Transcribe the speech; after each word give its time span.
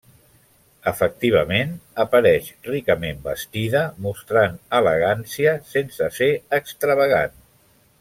Efectivament, 0.91 1.75
apareix 2.05 2.49
ricament 2.71 3.21
vestida, 3.29 3.85
mostrant 4.09 4.59
elegància, 4.81 5.57
sense 5.77 6.13
ser 6.21 6.35
extravagant. 6.63 7.43